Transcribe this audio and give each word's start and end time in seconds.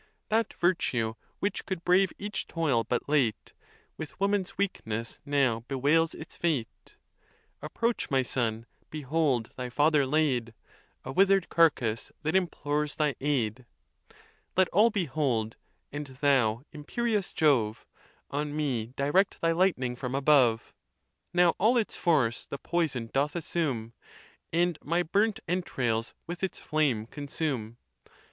That 0.29 0.53
virtue, 0.55 1.13
which 1.37 1.67
could 1.67 1.83
brave 1.85 2.11
each 2.17 2.47
toil 2.47 2.83
but 2.83 3.07
late, 3.07 3.53
With 3.97 4.19
woman's 4.19 4.57
weakness 4.57 5.19
now. 5.27 5.59
bewails 5.67 6.15
its 6.15 6.35
fate. 6.35 6.95
Approach, 7.61 8.09
my 8.09 8.23
son; 8.23 8.65
behold 8.89 9.51
thy 9.57 9.69
father 9.69 10.07
laid, 10.07 10.55
A 11.05 11.11
wither'd 11.11 11.49
carcass 11.49 12.11
that 12.23 12.35
implores 12.35 12.95
thy 12.95 13.13
aid; 13.21 13.67
Let 14.57 14.69
all 14.69 14.89
behold: 14.89 15.55
and 15.91 16.07
thou, 16.07 16.63
imperious 16.71 17.31
Jove, 17.31 17.85
On 18.31 18.55
me 18.55 18.93
direct 18.95 19.39
thy 19.39 19.51
lightning 19.51 19.95
from 19.95 20.15
above: 20.15 20.73
Now 21.31 21.51
all 21.59 21.77
its 21.77 21.95
force 21.95 22.47
the 22.47 22.57
poison 22.57 23.11
doth 23.13 23.35
assume, 23.35 23.93
And 24.51 24.79
my 24.83 25.03
burnt 25.03 25.41
entrails 25.47 26.15
with 26.25 26.43
its 26.43 26.57
flame 26.57 27.05
consume. 27.05 27.77